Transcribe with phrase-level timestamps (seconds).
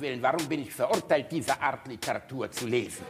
[0.00, 3.04] Willen, warum bin ich verurteilt, diese Art Literatur zu lesen?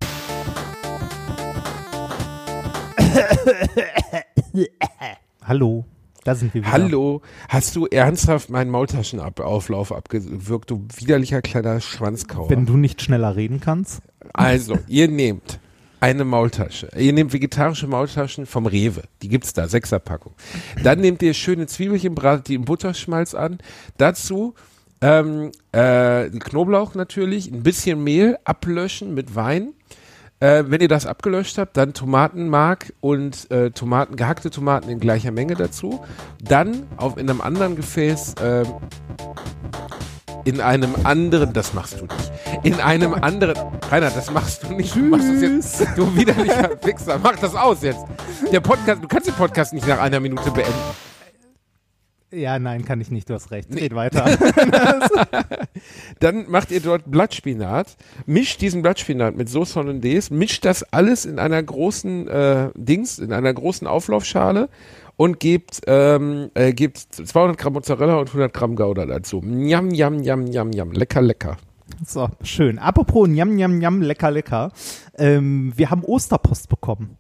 [5.45, 5.85] Hallo,
[6.25, 6.73] da sind wir wieder.
[6.73, 12.51] Hallo, hast du ernsthaft meinen Maultaschenauflauf abgewürgt, du widerlicher kleiner Schwanzkauer?
[12.51, 14.03] Wenn du nicht schneller reden kannst.
[14.33, 15.61] Also, ihr nehmt
[16.01, 16.89] eine Maultasche.
[16.97, 19.03] Ihr nehmt vegetarische Maultaschen vom Rewe.
[19.23, 20.33] Die gibt's da, Sechserpackung.
[20.83, 23.59] Dann nehmt ihr schöne Zwiebelchen, bratet die im Butterschmalz an.
[23.99, 24.55] Dazu
[25.01, 29.73] ähm, äh, Knoblauch natürlich, ein bisschen Mehl ablöschen mit Wein.
[30.41, 35.33] Äh, wenn ihr das abgelöscht habt, dann Tomatenmark und äh, Tomaten, gehackte Tomaten in gleicher
[35.33, 36.01] Menge dazu.
[36.43, 38.65] Dann auf in einem anderen Gefäß äh,
[40.45, 43.57] in einem anderen, das machst du nicht, in einem anderen,
[43.91, 47.83] Rainer, das machst du nicht, du machst das jetzt, du widerlicher Fixer, mach das aus
[47.83, 48.05] jetzt.
[48.51, 51.10] Der Podcast, du kannst den Podcast nicht nach einer Minute beenden.
[52.33, 53.75] Ja, nein, kann ich nicht, du hast recht.
[53.75, 54.25] Red weiter.
[56.21, 61.41] Dann macht ihr dort Blattspinat, mischt diesen Blattspinat mit Sauce Hollandaise, mischt das alles in
[61.41, 64.69] einer großen äh, Dings, in einer großen Auflaufschale
[65.17, 69.41] und gebt, ähm, äh, gebt 200 Gramm Mozzarella und 100 Gramm Gouda dazu.
[69.45, 70.93] Njam, njam, njam, njam, njam.
[70.93, 71.57] Lecker, lecker.
[72.07, 72.79] so, schön.
[72.79, 74.71] Apropos Njam, Njam, Njam, lecker, lecker.
[75.19, 77.17] Ähm, wir haben Osterpost bekommen.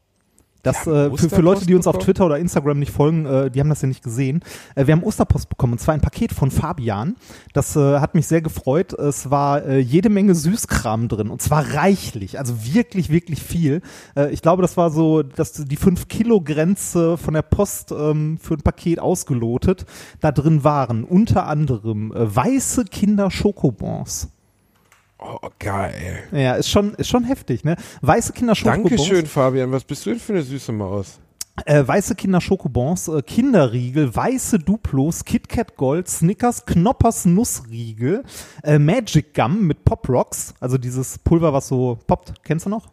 [0.63, 3.61] Das äh, für, für Leute, die uns auf Twitter oder Instagram nicht folgen, äh, die
[3.61, 4.41] haben das ja nicht gesehen.
[4.75, 7.17] Äh, wir haben Osterpost bekommen und zwar ein Paket von Fabian.
[7.53, 8.93] Das äh, hat mich sehr gefreut.
[8.93, 13.81] Es war äh, jede Menge Süßkram drin und zwar reichlich, also wirklich, wirklich viel.
[14.17, 18.39] Äh, ich glaube, das war so, dass die 5 Kilo Grenze von der Post ähm,
[18.41, 19.87] für ein Paket ausgelotet.
[20.21, 24.29] Da drin waren unter anderem weiße Kinder Schokobons.
[25.23, 26.23] Oh, geil.
[26.33, 27.77] Ja, ist schon, ist schon heftig, ne?
[28.01, 28.91] Weiße Kinder Schokobons.
[28.91, 29.71] Dankeschön, Fabian.
[29.71, 31.21] Was bist du denn für eine süße Maus?
[31.67, 38.25] Äh, weiße Kinder Schokobons, äh, Kinderriegel, weiße Duplos, KitKat Gold, Snickers, Knoppers Nussriegel,
[38.63, 42.33] äh, Magic Gum mit Pop Rocks, also dieses Pulver, was so poppt.
[42.45, 42.89] Kennst du noch?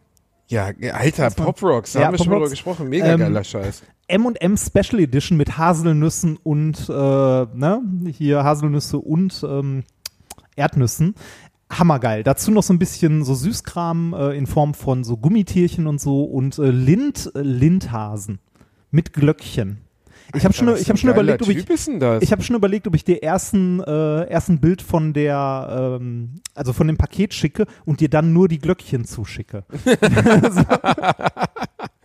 [0.48, 2.88] Ja, alter, Pop Rocks, da Ja, haben wir schon drüber gesprochen.
[2.90, 3.82] Mega Ähm, geiler Scheiß.
[4.08, 9.84] M&M Special Edition mit Haselnüssen und, äh, ne, hier Haselnüsse und ähm,
[10.56, 11.14] Erdnüssen.
[11.70, 12.22] Hammergeil.
[12.22, 16.24] Dazu noch so ein bisschen so Süßkram äh, in Form von so Gummitierchen und so
[16.24, 18.38] und äh, Lind, äh, Lindhasen
[18.90, 19.78] mit Glöckchen.
[20.34, 23.02] Ich habe schon, ich ein schon überlegt, ob ich, ich habe schon überlegt, ob ich
[23.02, 28.10] dir ersten, äh, ersten Bild von der, ähm, also von dem Paket schicke und dir
[28.10, 29.64] dann nur die Glöckchen zuschicke.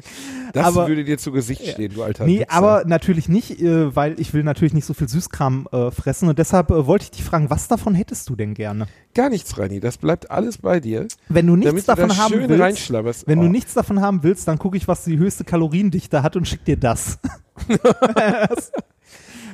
[0.54, 2.52] das aber- würde dir zu Gesicht stehen, du alter Nee, Wichser.
[2.52, 6.38] aber natürlich nicht, äh, weil ich will natürlich nicht so viel Süßkram äh, fressen und
[6.40, 8.88] deshalb äh, wollte ich dich fragen, was davon hättest du denn gerne?
[9.16, 9.80] Gar nichts, Rani.
[9.80, 11.08] Das bleibt alles bei dir.
[11.30, 13.44] Wenn du nichts du davon da haben willst, wenn Oh.
[13.44, 16.66] du nichts davon haben willst, dann gucke ich, was die höchste Kaloriendichte hat und schick
[16.66, 17.20] dir das.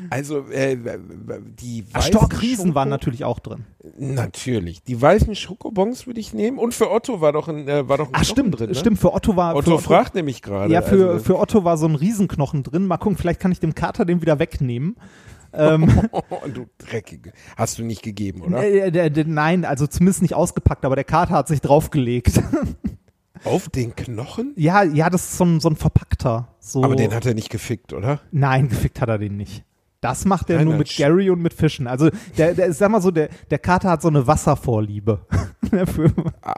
[0.09, 0.77] Also, äh,
[1.59, 3.65] die Storkriesen Schoko- waren natürlich auch drin.
[3.97, 4.83] Natürlich.
[4.83, 6.57] Die weißen Schokobons würde ich nehmen.
[6.57, 8.69] Und für Otto war doch ein, äh, war doch ein Ach Knochen stimmt, drin.
[8.69, 8.75] Ne?
[8.75, 10.73] stimmt, für Otto war Otto für fragt nämlich gerade.
[10.73, 12.85] Ja, für, also, für Otto war so ein Riesenknochen drin.
[12.85, 14.95] Mal gucken, vielleicht kann ich dem Kater den wieder wegnehmen.
[15.53, 16.07] ähm,
[16.53, 17.33] du Dreckige.
[17.57, 18.63] Hast du nicht gegeben, oder?
[18.63, 22.39] äh, der, nein, also zumindest nicht ausgepackt, aber der Kater hat sich draufgelegt.
[23.45, 24.53] Auf den Knochen?
[24.55, 26.47] ja, ja, das ist so ein, so ein verpackter.
[26.59, 26.83] So.
[26.83, 28.19] Aber den hat er nicht gefickt, oder?
[28.31, 29.63] Nein, gefickt hat er den nicht.
[30.01, 31.85] Das macht er Nein, nur mit Gary und mit Fischen.
[31.87, 35.19] Also der, der sag mal so, der, der Kater hat so eine Wasservorliebe.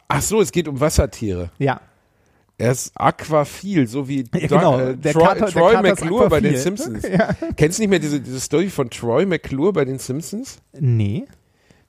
[0.07, 1.49] Ach so, es geht um Wassertiere.
[1.57, 1.81] ja,
[2.57, 4.77] Er ist aquaphil, so wie Ja, genau.
[4.77, 6.57] Don- äh, Der Troy, Kater- der Troy ist McClure bei den.
[6.57, 7.03] Simpsons.
[7.57, 10.59] Kennst du nicht mehr diese, diese Story von Troy McClure bei den Simpsons?
[10.79, 11.25] nee.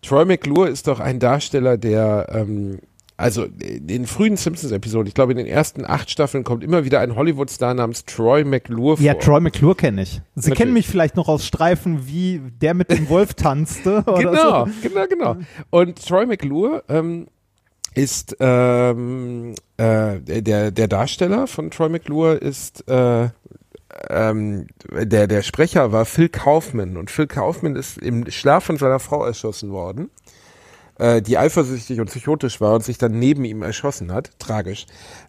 [0.04, 2.81] Troy McClure ist doch ein Darsteller, der, ähm,
[3.17, 7.00] also in den frühen Simpsons-Episoden, ich glaube in den ersten acht Staffeln kommt immer wieder
[7.00, 9.05] ein Hollywood-Star namens Troy McClure vor.
[9.05, 10.11] Ja, Troy McClure kenne ich.
[10.11, 10.59] Sie Natürlich.
[10.59, 14.03] kennen mich vielleicht noch aus Streifen, wie der mit dem Wolf tanzte.
[14.06, 14.73] Oder Genau, So.
[14.89, 15.37] genau, genau.
[15.71, 17.28] Und Troy McClure ähm,
[17.95, 23.29] ist ähm, äh, der, der Darsteller von Troy McClure ist äh,
[24.09, 28.99] ähm, der, der Sprecher war Phil Kaufman und Phil Kaufman ist im Schlaf von seiner
[28.99, 30.11] Frau erschossen worden,
[31.02, 34.31] äh, die eifersüchtig und psychotisch war und sich dann neben ihm erschossen hat.
[34.38, 34.87] Tragisch.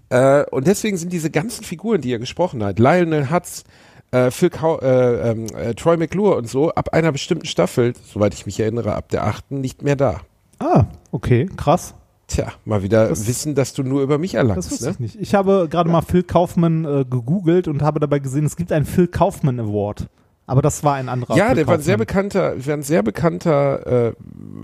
[0.09, 3.63] Äh, und deswegen sind diese ganzen Figuren, die er gesprochen hat, Lionel Hutz,
[4.11, 8.33] äh, Phil Kau äh, ähm, äh, Troy McClure und so, ab einer bestimmten Staffel, soweit
[8.33, 10.21] ich mich erinnere, ab der achten, nicht mehr da.
[10.59, 11.95] Ah, okay, krass.
[12.27, 14.71] Tja, mal wieder Das- wissen, dass du nur über mich Das erlangst.
[14.71, 14.91] wusste Ne?
[14.91, 15.15] ich nicht.
[15.19, 18.85] Ich habe gerade mal Phil Kaufman äh, gegoogelt und habe dabei gesehen, es gibt einen
[18.85, 20.07] Phil Kaufman Award.
[20.45, 21.37] Aber das war ein anderer.
[21.37, 24.13] Ja, der war ein sehr bekannter, war ein sehr bekannter äh,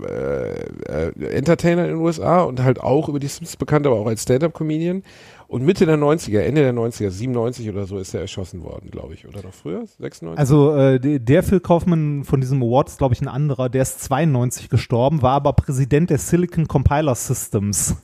[0.06, 4.06] äh, äh, Entertainer in den USA und halt auch über die Simpsons bekannt, aber auch
[4.06, 5.02] als Stand-up-Comedian.
[5.48, 9.14] Und Mitte der 90er, Ende der 90er, 97 oder so ist er erschossen worden, glaube
[9.14, 9.26] ich.
[9.26, 9.84] Oder noch früher?
[9.98, 10.38] 96?
[10.38, 13.68] Also äh, der- Phil Kaufman von diesem Award ist, glaube ich, ein anderer.
[13.68, 17.96] Der ist 92 gestorben, war aber Präsident der Silicon Compiler Systems.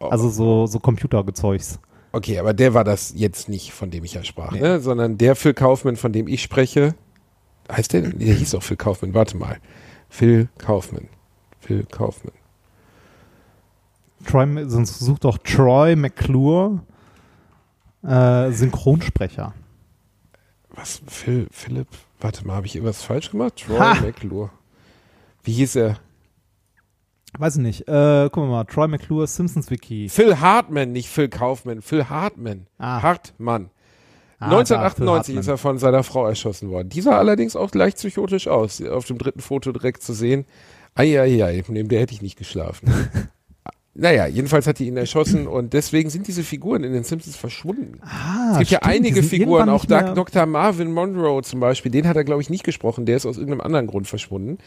[0.00, 1.78] Also so, so Computergezeugs.
[2.12, 4.80] Okay, aber der war das jetzt nicht, von dem ich ja sprach, ne?
[4.80, 6.94] sondern der Phil Kaufman, von dem ich spreche,
[7.70, 8.02] heißt der?
[8.02, 9.58] Der hieß auch Phil Kaufman, warte mal.
[10.08, 11.08] Phil Kaufman.
[11.60, 12.32] Phil Kaufman.
[14.26, 16.82] Troy, sonst sucht doch Troy McClure,
[18.02, 19.54] äh, Synchronsprecher.
[20.70, 21.02] Was?
[21.06, 21.88] Phil, Philipp?
[22.20, 23.56] Warte mal, habe ich irgendwas falsch gemacht?
[23.66, 23.94] Troy Ha!
[24.00, 24.50] McClure.
[25.44, 25.98] Wie hieß er?
[27.38, 27.88] Weiß ich nicht.
[27.88, 28.64] Äh, gucken wir mal.
[28.64, 30.08] Troy McClure, Simpsons Wiki.
[30.08, 31.82] Phil Hartman, nicht Phil Kaufman.
[31.82, 32.66] Phil Hartman.
[32.78, 33.02] Ah.
[33.02, 33.70] Hartmann.
[34.40, 36.88] Ah, da, 1998 Phil ist er von seiner Frau erschossen worden.
[36.88, 38.80] Die sah allerdings auch leicht psychotisch aus.
[38.82, 40.44] Auf dem dritten Foto direkt zu sehen.
[40.94, 42.88] Eieiei, neben der hätte ich nicht geschlafen.
[43.94, 48.00] naja, jedenfalls hat die ihn erschossen und deswegen sind diese Figuren in den Simpsons verschwunden.
[48.02, 50.46] Ah, es gibt ja stimmt, die einige Figuren, auch Dr.
[50.46, 53.06] Marvin Monroe zum Beispiel, den hat er, glaube ich, nicht gesprochen.
[53.06, 54.58] Der ist aus irgendeinem anderen Grund verschwunden.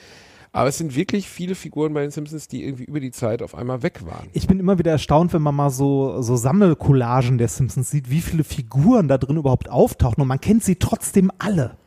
[0.54, 3.56] Aber es sind wirklich viele Figuren bei den Simpsons, die irgendwie über die Zeit auf
[3.56, 4.28] einmal weg waren.
[4.34, 8.22] Ich bin immer wieder erstaunt, wenn man mal so, so Sammelcollagen der Simpsons sieht, wie
[8.22, 11.78] viele Figuren da drin überhaupt auftauchen und man kennt sie trotzdem alle.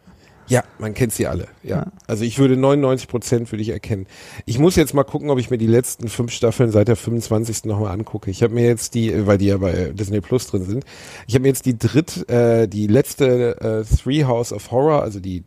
[0.47, 1.49] Ja, man kennt sie alle.
[1.63, 1.77] Ja.
[1.77, 1.93] Ja.
[2.07, 4.07] Also ich würde 99 Prozent würde ich erkennen.
[4.45, 7.65] Ich muss jetzt mal gucken, ob ich mir die letzten fünf Staffeln seit der 25.
[7.65, 8.31] nochmal angucke.
[8.31, 10.85] Ich habe mir jetzt die, weil die ja bei Disney Plus drin sind,
[11.27, 15.19] ich habe mir jetzt die dritt, äh, die letzte äh, Three House of Horror, also
[15.21, 15.45] die,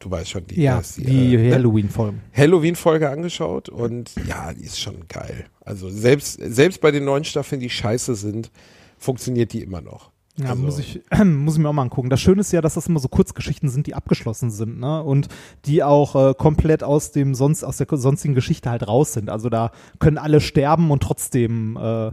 [0.00, 1.54] du weißt schon, die, Ja, die äh, ne?
[1.54, 2.22] Halloween-Folgen.
[2.32, 5.44] Halloween-Folge angeschaut und ja, die ist schon geil.
[5.60, 8.50] Also selbst, selbst bei den neuen Staffeln, die scheiße sind,
[8.98, 10.10] funktioniert die immer noch.
[10.36, 12.10] Ja, also, muss, ich, muss ich mir auch mal angucken.
[12.10, 15.02] Das Schöne ist ja, dass das immer so Kurzgeschichten sind, die abgeschlossen sind, ne?
[15.02, 15.28] Und
[15.66, 19.28] die auch äh, komplett aus dem sonst aus der sonstigen Geschichte halt raus sind.
[19.28, 22.12] Also da können alle sterben und trotzdem äh,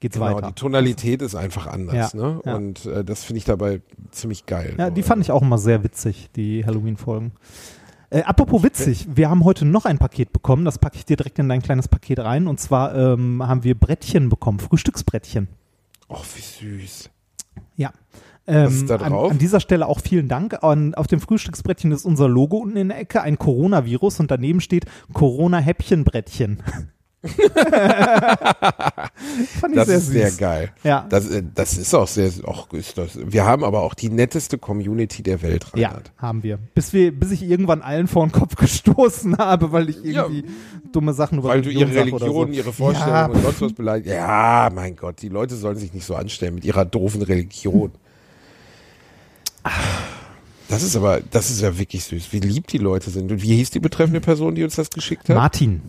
[0.00, 0.48] geht's Genau, weiter.
[0.48, 2.40] die Tonalität ist einfach anders, Ja, ne?
[2.44, 2.54] ja.
[2.54, 3.80] Und äh, das finde ich dabei
[4.10, 4.74] ziemlich geil.
[4.78, 7.32] Ja, die fand ich auch immer sehr witzig, die Halloween-Folgen.
[8.10, 11.38] Äh, apropos witzig, wir haben heute noch ein Paket bekommen, das packe ich dir direkt
[11.38, 12.46] in dein kleines Paket rein.
[12.46, 15.48] Und zwar ähm, haben wir Brettchen bekommen, Frühstücksbrettchen.
[16.08, 16.40] Och, wie
[16.78, 17.10] süß.
[17.76, 17.92] Ja.
[18.46, 20.62] Ähm, Was ist da an, an dieser Stelle auch vielen Dank.
[20.64, 24.62] An, auf dem Frühstücksbrettchen ist unser Logo unten in der Ecke, ein Coronavirus und daneben
[24.62, 26.62] steht Corona-Häppchenbrettchen.
[29.60, 30.12] Fand ich Das sehr ist süß.
[30.12, 30.70] sehr geil.
[30.84, 31.06] Ja.
[31.08, 33.18] Das, äh, das ist auch sehr, auch ist das.
[33.20, 36.12] Wir haben aber auch die netteste Community der Welt, Ja, Reinhard.
[36.16, 36.58] haben wir.
[36.74, 37.10] Bis, wir.
[37.12, 40.24] bis ich irgendwann allen vor den Kopf gestoßen habe, weil ich Ja.
[40.26, 40.44] irgendwie
[40.92, 42.52] dumme Sachen über Weil du ihre Religion, so.
[42.58, 44.12] ihre Vorstellungen Ja, und sonst was beleidigst.
[44.14, 47.92] Ja, mein Gott, die Leute sollen sich nicht so anstellen mit ihrer doofen Religion.
[50.70, 53.32] Das ist aber, das ist ja wirklich süß, wie lieb die Leute sind.
[53.32, 55.34] Und wie hieß die betreffende Person, die uns das geschickt hat?
[55.36, 55.80] Martin.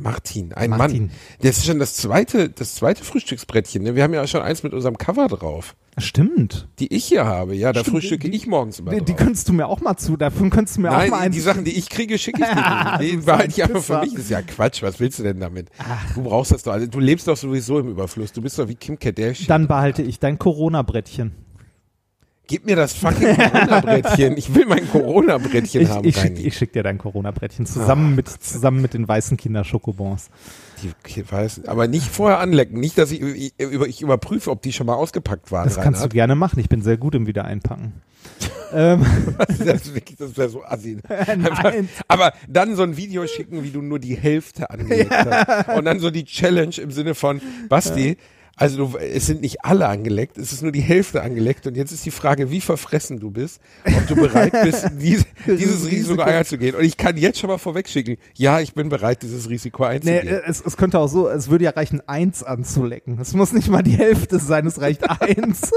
[0.00, 1.06] Martin, ein Martin.
[1.06, 1.10] Mann.
[1.42, 3.82] Das ist schon das zweite, das zweite Frühstücksbrettchen.
[3.82, 3.96] Ne?
[3.96, 6.68] Wir haben ja schon eins mit unserem Cover drauf, Stimmt.
[6.78, 7.54] die ich hier habe.
[7.56, 9.96] Ja, da Stimmt, frühstücke die- ich morgens immer Die, die könntest du mir auch mal
[9.96, 11.34] zu, davon könntest du mir auch mal Nein, eins.
[11.34, 12.54] die Sachen, die ich kriege, schicke ich dir.
[12.98, 14.12] du Die behalte ich einfach für mich.
[14.14, 14.82] Das ist ja Quatsch.
[14.84, 15.68] Was willst du denn damit?
[16.14, 16.72] Du brauchst das doch.
[16.72, 18.32] Also, du lebst doch sowieso im Überfluss.
[18.32, 19.48] Du bist doch wie Kim Kardashian.
[19.48, 21.32] Dann behalte ich dein Corona-Brettchen.
[22.48, 24.36] Gib mir das fucking Corona-Brettchen.
[24.36, 26.04] Ich will mein Corona-Brettchen haben.
[26.08, 30.30] ich, schick, ich schick dir dein Corona-Brettchen zusammen, Ah, mit, zusammen mit den weißen Kinder-Schokobons.
[30.82, 30.90] Die,
[31.20, 32.80] ich weiß, aber nicht vorher anlecken.
[32.80, 35.64] Nicht, dass ich, ich, ich überprüfe, ob die schon mal ausgepackt waren.
[35.64, 36.12] Das kannst du Reinhard.
[36.14, 36.58] gerne machen.
[36.58, 37.92] Ich bin sehr gut im Wiedereinpacken.
[38.72, 39.04] ähm,
[39.64, 40.98] Das wirklich, das wäre so assi.
[41.08, 41.88] Nein.
[42.08, 45.68] aber dann so ein Video schicken, wie du nur die Hälfte angelegt hast.
[45.76, 48.16] Und dann so die Challenge im Sinne von, Basti,
[48.58, 51.66] also du, es sind nicht alle angeleckt, es ist nur die Hälfte angeleckt.
[51.66, 55.88] Und jetzt ist die Frage, wie verfressen du bist, ob du bereit bist, dies, dieses
[55.88, 56.74] Risiko einzugehen.
[56.74, 60.26] Und ich kann jetzt schon mal vorwegschicken, ja, ich bin bereit, dieses Risiko nee, einzugehen.
[60.26, 63.18] äh, es, es könnte auch so, es würde ja reichen, eins anzulecken.
[63.20, 65.70] Es muss nicht mal die Hälfte sein, es reicht eins.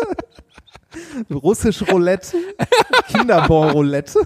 [1.29, 2.35] Russisch Roulette,
[3.11, 4.19] Kinderbon Roulette.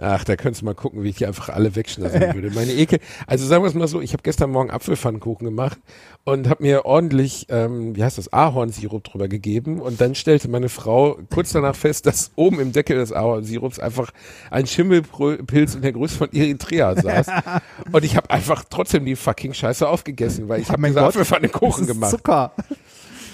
[0.00, 2.50] Ach, da könntest du mal gucken, wie ich die einfach alle wegschnassen würde.
[2.50, 3.00] Meine Ekel.
[3.26, 5.78] Also sagen wir es mal so, ich habe gestern Morgen Apfelpfannkuchen gemacht
[6.24, 9.80] und habe mir ordentlich, ähm, wie heißt das, Ahornsirup drüber gegeben.
[9.80, 14.12] Und dann stellte meine Frau kurz danach fest, dass oben im Deckel des Ahornsirups einfach
[14.50, 17.26] ein Schimmelpilz in der Größe von Eritrea saß.
[17.92, 21.08] und ich habe einfach trotzdem die fucking Scheiße aufgegessen, weil ich habe mein diese Gott,
[21.08, 22.12] Apfelpfannkuchen gemacht.
[22.12, 22.52] Zucker.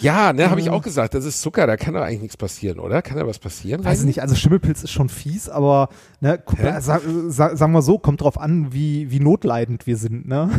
[0.04, 2.78] Ja, ne, habe ich auch gesagt, das ist Zucker, da kann doch eigentlich nichts passieren,
[2.78, 3.00] oder?
[3.00, 3.84] Kann da was passieren?
[3.84, 5.88] Weiß ich nicht, also Schimmelpilz ist schon fies, aber
[6.20, 10.50] ne, guck, sa, sagen wir so, kommt drauf an, wie, wie notleidend wir sind, ne?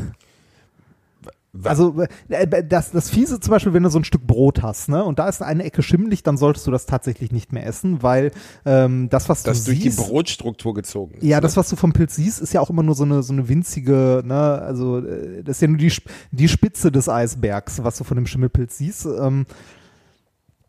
[1.63, 5.03] Also äh, das, das Fiese zum Beispiel, wenn du so ein Stück Brot hast, ne,
[5.03, 8.31] und da ist eine Ecke schimmelig, dann solltest du das tatsächlich nicht mehr essen, weil
[8.65, 11.23] ähm, das, was Das du durch die siehst, Brotstruktur gezogen ist.
[11.23, 11.41] ja, ne?
[11.41, 13.47] das, was du vom Pilz siehst, ist ja auch immer nur so eine, so eine
[13.47, 15.93] winzige, ne, also äh, das ist ja nur die,
[16.31, 19.05] die Spitze des Eisbergs, was du von dem Schimmelpilz siehst.
[19.05, 19.45] Ähm,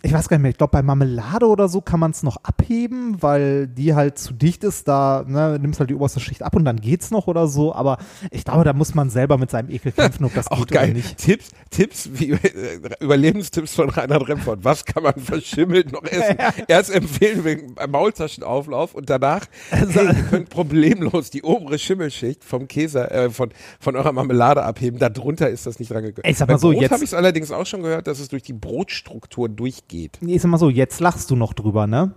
[0.06, 2.38] ich weiß gar nicht mehr, ich glaube bei Marmelade oder so kann man es noch
[2.44, 6.54] abheben, weil die halt zu dicht ist, da ne, nimmst halt die oberste Schicht ab
[6.56, 7.98] und dann geht's noch oder so, aber
[8.30, 10.80] ich glaube, da muss man selber mit seinem Ekel kämpfen, ob das Auch geht oder
[10.86, 10.92] geil.
[10.94, 11.18] nicht.
[11.18, 14.64] Tipps, Tipps, wie äh, Überlebenstipps von Reinhard Remford.
[14.64, 16.36] Was kann man verschimmelt noch essen?
[16.68, 22.44] Erst empfehlen wegen beim Maultaschenauflauf und danach, Also hey, ihr könnt problemlos die obere Schimmelschicht
[22.44, 24.98] vom Käse, äh, von, von eurer Marmelade abheben.
[24.98, 26.25] Darunter ist das nicht dran gegangen.
[26.25, 28.06] Ey, ich sag mal Bei so, Brot jetzt- habe ich es allerdings auch schon gehört,
[28.06, 29.95] dass es durch die Brotstruktur durchgeht.
[30.20, 32.12] Ich sag mal so, jetzt lachst du noch drüber, ne?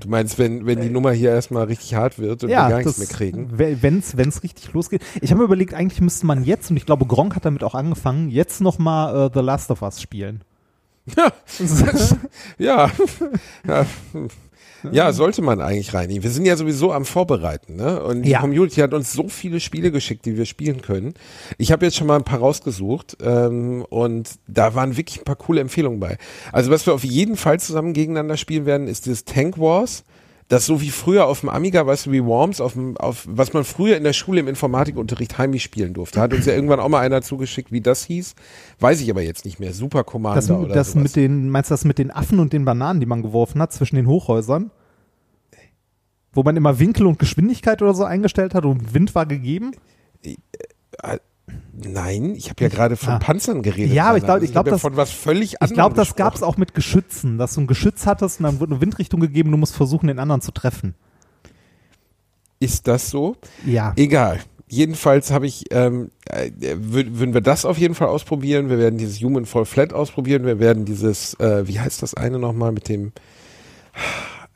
[0.00, 2.98] Du meinst, wenn, wenn die Nummer hier erstmal richtig hart wird und wir gar nichts
[2.98, 3.50] mehr kriegen?
[3.52, 5.02] Wenn es richtig losgeht.
[5.20, 7.74] Ich habe mir überlegt, eigentlich müsste man jetzt, und ich glaube, Gronk hat damit auch
[7.74, 10.42] angefangen, jetzt nochmal äh, The Last of Us spielen.
[11.16, 11.32] Ja.
[12.58, 12.90] ja.
[13.66, 13.86] Ja,
[15.12, 16.10] sollte man eigentlich rein.
[16.10, 18.02] Wir sind ja sowieso am Vorbereiten, ne?
[18.02, 18.40] Und die Ja.
[18.40, 21.14] Community hat uns so viele Spiele geschickt, die wir spielen können.
[21.58, 25.36] Ich habe jetzt schon mal ein paar rausgesucht ähm, und da waren wirklich ein paar
[25.36, 26.16] coole Empfehlungen bei.
[26.52, 30.04] Also was wir auf jeden Fall zusammen gegeneinander spielen werden, ist das Tank Wars.
[30.50, 33.52] Das so wie früher auf dem Amiga, weißt du, wie Worms, auf dem, auf, was
[33.52, 36.20] man früher in der Schule im Informatikunterricht heimlich spielen durfte.
[36.20, 38.34] Hat uns ja irgendwann auch mal einer zugeschickt, wie das hieß.
[38.80, 39.72] Weiß ich aber jetzt nicht mehr.
[39.72, 41.04] Super Commander Das, oder das sowas.
[41.04, 43.72] mit den, meinst du das mit den Affen und den Bananen, die man geworfen hat
[43.72, 44.72] zwischen den Hochhäusern?
[46.32, 49.70] Wo man immer Winkel und Geschwindigkeit oder so eingestellt hat und Wind war gegeben?
[51.82, 53.18] Nein, ich habe ja gerade von Ah.
[53.18, 53.94] Panzern geredet.
[53.94, 54.44] Ja, aber ich glaub- Rainer.
[54.44, 56.74] ich glaub, hab ja das- von was völlig Ich glaube, das gab es auch mit
[56.74, 60.08] Geschützen, dass du ein Geschütz hattest und dann wurde eine Windrichtung gegeben, du musst versuchen,
[60.08, 60.94] den anderen zu treffen.
[62.58, 63.36] Ist das so?
[63.64, 63.94] Ja.
[63.96, 64.40] Egal.
[64.68, 68.68] Jedenfalls habe ich, ähm, äh, wür- würden wir das auf jeden Fall ausprobieren.
[68.68, 70.44] Wir werden dieses Human Fall Flat ausprobieren.
[70.44, 73.12] Wir werden dieses, äh, wie heißt das eine nochmal mit dem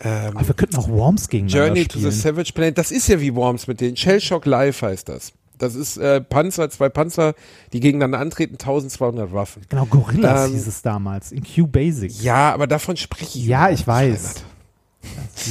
[0.00, 2.12] ähm, Aber wir könnten auch Worms gegeneinander Journey to spielen.
[2.12, 2.76] the Savage Planet.
[2.78, 5.32] Das ist ja wie Worms mit den Shell Shock Live heißt das.
[5.58, 7.34] Das ist äh, Panzer, zwei Panzer,
[7.72, 9.62] die gegeneinander antreten, 1200 Waffen.
[9.68, 12.22] Genau, Gorillas Ähm, hieß es damals, in Q Basic.
[12.22, 13.46] Ja, aber davon spreche ich.
[13.46, 14.34] Ja, ich weiß.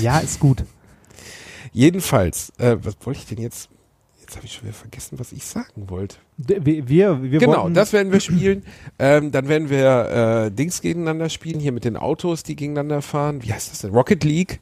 [0.01, 0.63] Ja, ist gut.
[1.72, 3.69] Jedenfalls, äh, was wollte ich denn jetzt?
[4.19, 6.15] Jetzt habe ich schon wieder vergessen, was ich sagen wollte.
[6.38, 8.63] Wir, wir, wir genau, das werden wir spielen.
[8.98, 13.43] ähm, dann werden wir äh, Dings gegeneinander spielen, hier mit den Autos, die gegeneinander fahren.
[13.43, 13.91] Wie heißt das denn?
[13.91, 14.60] Rocket League,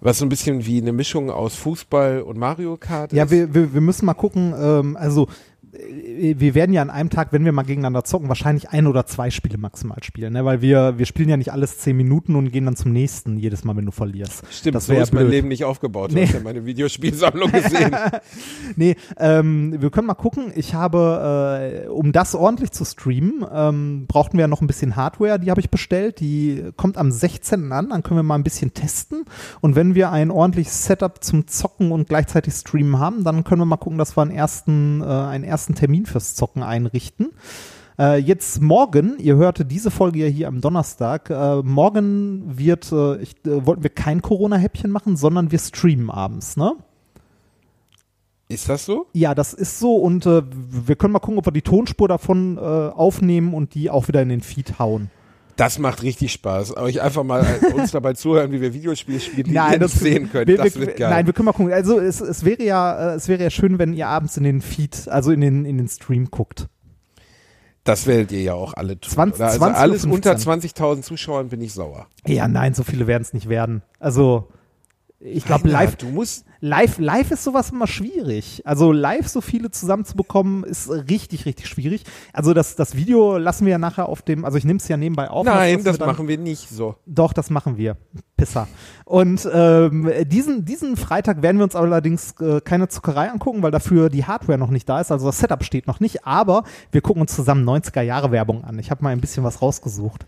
[0.00, 3.30] was so ein bisschen wie eine Mischung aus Fußball und Mario Kart Ja, ist.
[3.30, 5.28] wir, wir, wir müssen mal gucken, ähm, also
[5.78, 9.30] wir werden ja an einem Tag, wenn wir mal gegeneinander zocken, wahrscheinlich ein oder zwei
[9.30, 10.44] Spiele maximal spielen, ne?
[10.44, 13.64] weil wir, wir spielen ja nicht alles zehn Minuten und gehen dann zum nächsten jedes
[13.64, 14.42] Mal, wenn du verlierst.
[14.50, 15.32] Stimmt, das so ist mein blöd.
[15.32, 16.10] Leben nicht aufgebaut.
[16.12, 16.22] Nee.
[16.22, 17.94] Du hast ja meine Videospielsammlung gesehen.
[18.76, 20.52] Nee, ähm, wir können mal gucken.
[20.54, 24.94] Ich habe, äh, um das ordentlich zu streamen, ähm, brauchten wir ja noch ein bisschen
[24.96, 26.20] Hardware, die habe ich bestellt.
[26.20, 27.72] Die kommt am 16.
[27.72, 29.24] an, dann können wir mal ein bisschen testen.
[29.60, 33.66] Und wenn wir ein ordentliches Setup zum Zocken und gleichzeitig Streamen haben, dann können wir
[33.66, 37.32] mal gucken, dass wir einen ersten, äh, einen ersten Termin fürs Zocken einrichten.
[37.98, 43.16] Äh, jetzt morgen, ihr hörte diese Folge ja hier am Donnerstag, äh, morgen wird, äh,
[43.16, 46.74] ich, äh, wollten wir kein Corona-Häppchen machen, sondern wir streamen abends, ne?
[48.48, 49.06] Ist das so?
[49.12, 52.56] Ja, das ist so und äh, wir können mal gucken, ob wir die Tonspur davon
[52.56, 55.10] äh, aufnehmen und die auch wieder in den Feed hauen.
[55.58, 56.76] Das macht richtig Spaß.
[56.76, 60.46] Euch einfach mal uns dabei zuhören, wie wir Videospiele spielen, die ihr nicht sehen könnt.
[60.46, 61.10] Wir, das wir, wird geil.
[61.10, 61.72] Nein, wir können mal gucken.
[61.72, 64.60] Also es, es wäre ja, äh, es wäre ja schön, wenn ihr abends in den
[64.62, 66.68] Feed, also in den in den Stream guckt.
[67.82, 69.12] das werdet ihr ja auch alle tun.
[69.12, 69.46] 20 oder?
[69.46, 70.12] also 20 Uhr alles 15.
[70.12, 72.06] unter 20.000 Zuschauern bin ich sauer.
[72.24, 73.82] Ja, nein, so viele werden es nicht werden.
[73.98, 74.48] Also
[75.18, 78.62] ich glaube, live, Du musst, live, live ist sowas immer schwierig.
[78.64, 82.04] Also live so viele zusammenzubekommen ist richtig, richtig schwierig.
[82.32, 84.96] Also das, das Video lassen wir ja nachher auf dem, also ich nehme es ja
[84.96, 85.44] nebenbei auf.
[85.46, 86.96] nein, wir das dann- machen wir nicht so.
[87.06, 87.96] Doch, das machen wir.
[88.36, 88.68] Pisser.
[89.04, 94.08] Und ähm, diesen, diesen Freitag werden wir uns allerdings äh, keine Zuckerei angucken, weil dafür
[94.08, 95.10] die Hardware noch nicht da ist.
[95.10, 96.24] Also das Setup steht noch nicht.
[96.24, 98.78] Aber wir gucken uns zusammen 90er-Jahre-Werbung an.
[98.78, 100.26] Ich habe mal ein bisschen was rausgesucht.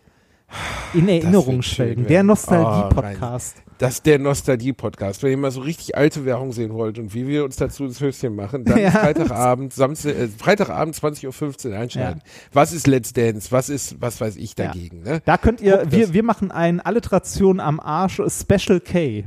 [0.94, 2.06] In Erinnerung schwelgen.
[2.06, 3.62] Der Oh, Nostalgie-Podcast.
[3.78, 5.22] Das ist der Nostalgie-Podcast.
[5.22, 8.00] Wenn ihr mal so richtig alte Werbung sehen wollt und wie wir uns dazu das
[8.00, 8.90] Höschen machen, dann Ja.
[8.90, 12.20] Freitagabend, Samstag, äh, Freitagabend 20.15 Uhr einschalten.
[12.52, 13.50] Was ist Let's Dance?
[13.52, 14.66] Was ist, was weiß ich Ja.
[14.66, 15.02] dagegen?
[15.02, 15.22] Ne?
[15.24, 16.12] da könnt ihr, wir, das.
[16.12, 19.24] wir machen ein Alliteration am Arsch Special K.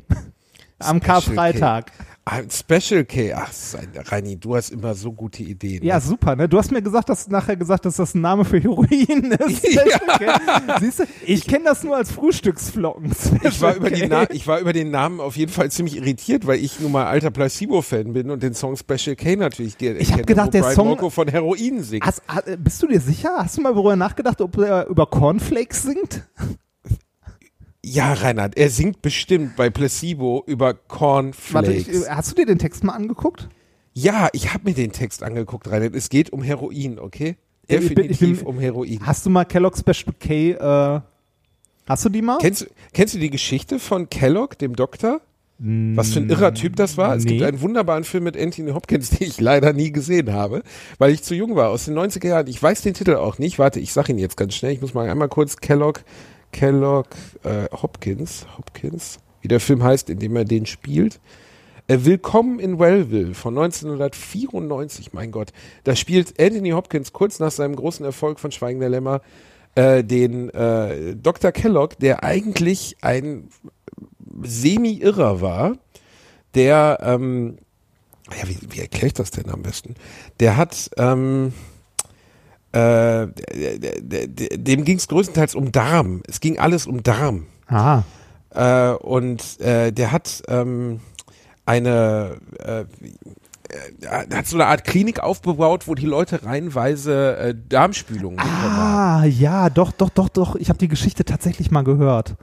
[0.80, 1.92] Am Karfreitag.
[2.26, 3.34] Ein Special K.
[3.34, 3.50] Ach,
[4.06, 5.84] Reini, du hast immer so gute Ideen.
[5.84, 6.48] Ja, super, ne?
[6.48, 8.88] Du hast mir gesagt, dass nachher gesagt, dass das ein Name für Heroin
[9.48, 9.66] ist.
[9.66, 10.30] Okay.
[10.80, 13.12] Siehst du, ich kenne das nur als Frühstücksflocken.
[13.44, 14.08] Ich war, über die.
[14.08, 17.08] Na ich war über den Namen auf jeden Fall ziemlich irritiert, weil ich nun mal
[17.08, 20.62] alter Placebo-Fan bin und den Song Special K natürlich dir Ich hab kenne, gedacht, der
[20.62, 22.06] Brian Song- Molko von Heroin singt.
[22.06, 23.32] Hast, ha- bist du dir sicher?
[23.38, 26.26] Hast du mal darüber nachgedacht, ob er über Cornflakes singt?
[27.86, 31.54] Ja, Reinhard, er singt bestimmt bei Placebo über Cornflakes.
[31.54, 33.50] Warte, ich, äh, hast du dir den Text mal angeguckt?
[33.96, 35.94] ja, ich habe mir den Text angeguckt, Reinhard.
[35.94, 37.36] Es geht um Heroin, okay?
[37.68, 39.00] Ich bin- Definitiv ich bin- um Heroin.
[39.06, 41.02] Hast du mal Kellogg Special K, äh,
[41.88, 42.38] hast du die mal?
[42.40, 45.22] Kennst, kennst du die Geschichte von Kellogg, dem Doktor?
[45.60, 47.16] Was für ein irrer Typ das war.
[47.16, 47.32] Es nee.
[47.34, 50.64] gibt einen wunderbaren Film mit Anthony Hopkins, den ich leider nie gesehen habe,
[50.98, 52.48] weil ich zu jung war, aus den 90er Jahren.
[52.48, 53.60] Ich weiß den Titel auch nicht.
[53.60, 54.74] Warte, ich sag ihn jetzt ganz schnell.
[54.74, 56.02] Ich muss mal einmal kurz Kellogg,
[56.54, 57.10] Kellogg,
[57.44, 61.20] äh, Hopkins, Hopkins, wie der Film heißt, in dem er den spielt.
[61.88, 65.52] Äh, Willkommen in Wellville von 1994, mein Gott.
[65.84, 69.22] Da spielt Anthony Hopkins kurz nach seinem großen Erfolg von Schweigen der Lämmer
[69.76, 71.52] äh, den äh, Dr.
[71.52, 73.50] Kellogg, der eigentlich ein
[74.44, 75.78] Semi-Irrer war,
[76.56, 77.58] der, ähm,
[78.32, 79.96] ja, wie, wie erkläre ich das denn am besten?
[80.40, 81.52] Der hat, ähm,
[82.74, 83.28] äh,
[84.58, 86.24] dem ging es größtenteils um Darm.
[86.28, 87.46] Es ging alles um Darm.
[87.68, 88.04] Ah,
[88.50, 91.00] Äh, und äh, der hat ähm,
[91.66, 92.86] eine äh, äh,
[94.32, 99.24] hat so eine Art Klinik aufgebaut, wo die Leute reihenweise Darmspülungen bekommen haben.
[99.24, 100.56] ah, ja, doch, doch, doch, doch.
[100.56, 102.36] Ich habe die Geschichte tatsächlich mal gehört.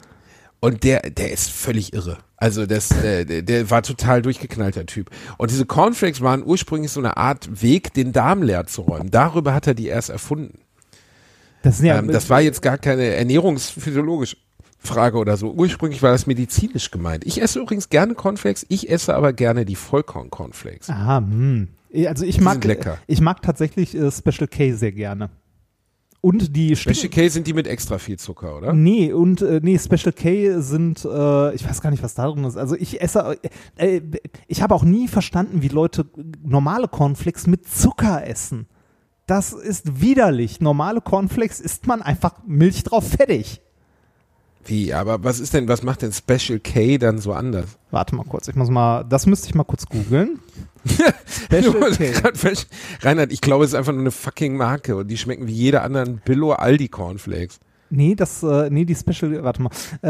[0.60, 2.18] Und der, der ist völlig irre.
[2.40, 5.10] Also das, äh, der, der war total durchgeknallter Typ.
[5.36, 9.10] Und diese Cornflakes waren ursprünglich so eine Art Weg, den Darm leer zu räumen.
[9.10, 10.58] Darüber hat er die erst erfunden.
[11.62, 14.38] Das, ja, ähm, das war jetzt gar keine ernährungsphysiologische
[14.78, 15.52] Frage oder so.
[15.52, 17.26] Ursprünglich war das medizinisch gemeint.
[17.26, 20.88] Ich esse übrigens gerne Cornflakes, ich esse aber gerne die Vollkorn-Cornflakes.
[20.88, 21.68] Ah, hm.
[22.06, 22.64] Also ich mag,
[23.06, 25.28] ich mag tatsächlich äh, Special K sehr gerne.
[26.22, 28.72] Und die Special K sind die mit extra viel Zucker, oder?
[28.74, 32.44] Nee, und äh, nee, Special K sind, äh, ich weiß gar nicht, was da drin
[32.44, 32.58] ist.
[32.58, 33.38] Also ich esse,
[33.76, 34.02] äh, äh,
[34.46, 36.06] ich habe auch nie verstanden, wie Leute
[36.42, 38.66] normale Cornflakes mit Zucker essen.
[39.26, 40.60] Das ist widerlich.
[40.60, 43.62] Normale Cornflakes isst man einfach Milch drauf fertig.
[44.64, 47.78] Wie, aber was ist denn, was macht denn Special K dann so anders?
[47.90, 50.38] Warte mal kurz, ich muss mal, das müsste ich mal kurz googeln.
[51.26, 52.12] Special K.
[53.02, 55.82] Reinhard, ich glaube, es ist einfach nur eine fucking Marke und die schmecken wie jede
[55.82, 57.60] anderen Billo Aldi Cornflakes.
[57.90, 59.70] Nee, das, äh, nee, die Special, warte mal.
[60.02, 60.08] Äh,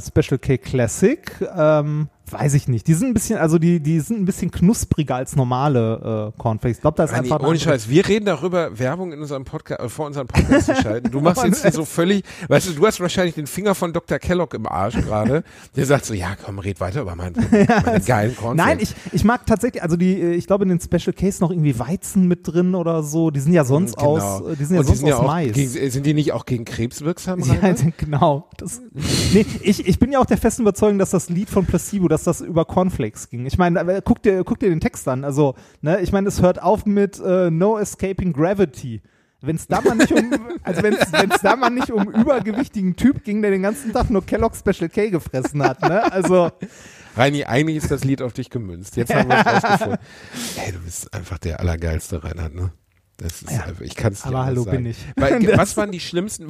[0.00, 1.20] Special K Classic,
[1.56, 2.86] ähm, weiß ich nicht.
[2.86, 6.78] Die sind ein bisschen, also die, die sind ein bisschen knuspriger als normale äh, Cornflakes.
[6.78, 7.46] Ich glaube, da ist Reini, einfach.
[7.46, 11.10] ohne Scheiß, wir reden darüber, Werbung in unserem Podcast, äh, vor unserem Podcast zu schalten.
[11.10, 14.18] Du machst jetzt hier so völlig, weißt du, du hast wahrscheinlich den Finger von Dr.
[14.18, 15.44] Kellogg im Arsch gerade.
[15.76, 18.56] Der sagt so, ja, komm, red weiter über meinen, meine geilen Cornflakes.
[18.56, 21.50] Nein, ich, ich mag tatsächlich, also die, äh, ich glaube in den Special Case noch
[21.50, 23.30] irgendwie Weizen mit drin oder so.
[23.30, 24.16] Die sind ja sonst Genau.
[24.18, 25.52] aus, äh, die sind ja Und sonst aus auch Mais.
[25.52, 27.42] Gegen, äh, sind die nicht auch gegen Krebs wirksam?
[27.62, 28.48] Ja, genau.
[28.56, 28.80] Das,
[29.32, 32.38] nee, ich, ich bin ja auch der festen Überzeugung, dass das Lied von Placebo, dass
[32.38, 33.46] das über Cornflakes ging.
[33.46, 35.24] Ich meine, aber guck dir, guck dir den Text an.
[35.24, 39.02] Also, ne, ich meine, es hört auf mit äh, No Escaping Gravity.
[39.40, 40.32] Wenn es da mal nicht um,
[40.62, 44.24] also wenn es da mal nicht um übergewichtigen Typ ging, der den ganzen Tag nur
[44.24, 46.10] Kellogg Special K gefressen hat, ne?
[46.12, 46.50] Also,
[47.16, 48.96] Reini, eigentlich ist das Lied auf dich gemünzt.
[48.96, 49.98] Jetzt haben wir es rausgefunden.
[50.64, 52.72] Ey, du bist einfach der allergeilste Reinhard, ne?
[53.18, 54.78] Das ist Ja, einfach, ich kann es nicht aber hallo sagen.
[54.78, 54.96] bin ich.
[55.14, 56.48] Weil, was waren die schlimmsten,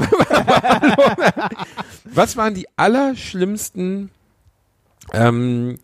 [2.04, 4.10] was waren die allerschlimmsten,
[5.12, 5.78] ähm,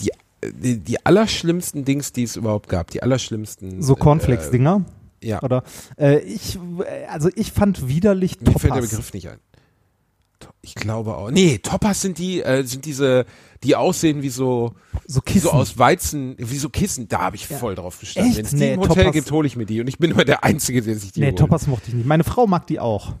[0.00, 0.10] die,
[0.44, 2.90] die, die allerschlimmsten Dings, die es überhaupt gab?
[2.90, 3.82] Die allerschlimmsten.
[3.82, 4.84] so Cornflakes-Dinger.
[5.22, 5.62] Äh, ja, Oder?
[5.98, 8.80] Äh, ich, äh, also ich fand widerlich mir fällt der.
[8.80, 9.38] Begriff nicht ein.
[10.62, 11.30] Ich glaube auch.
[11.30, 13.26] Nee, Toppers sind die, äh, sind diese,
[13.62, 14.72] die aussehen wie so,
[15.06, 15.42] So Kissen.
[15.42, 17.08] so aus Weizen, wie so Kissen.
[17.08, 17.58] Da habe ich Ja.
[17.58, 18.36] voll drauf gestanden.
[18.36, 19.80] Wenn es die Nee, im Hotel Toppers- gibt, hole ich mir die.
[19.80, 21.38] Und ich bin immer der Einzige, der sich die nee, holt.
[21.38, 22.06] Topas mochte ich nicht.
[22.06, 23.14] Meine Frau mag die auch.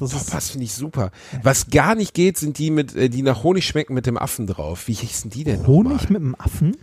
[0.00, 1.10] Das ist, Toppers finde ich super.
[1.42, 4.46] Was gar nicht geht, sind die mit, äh, die nach Honig schmecken mit dem Affen
[4.46, 4.88] drauf.
[4.88, 6.76] Wie hießen die denn Honig mit dem Affen?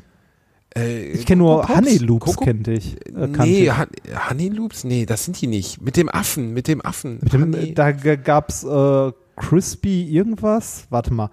[0.75, 1.77] Äh, Ich kenne nur Coco Pops?
[1.87, 2.95] Honey Loops, Coco- kannte ich.
[3.07, 3.71] Äh, Nee, ich.
[3.71, 3.87] Han
[4.29, 4.83] Honey Loops?
[4.83, 5.81] Nee, das sind die nicht.
[5.81, 7.19] Mit dem Affen, mit dem Affen.
[7.21, 10.85] Mit dem, da gab's äh, Crispy irgendwas.
[10.89, 11.29] Warte mal.